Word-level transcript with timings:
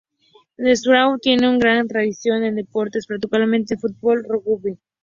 Newcastle 0.57 1.19
tiene 1.21 1.47
una 1.47 1.59
gran 1.59 1.87
tradición 1.87 2.43
en 2.43 2.55
deportes, 2.55 3.05
particularmente 3.05 3.75
en 3.75 3.79
fútbol 3.81 4.25
y 4.25 4.29
rugby. 4.33 4.79